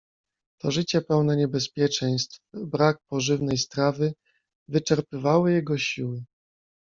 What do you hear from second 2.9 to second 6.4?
pożywnej strawy wyczerpywały jego siły."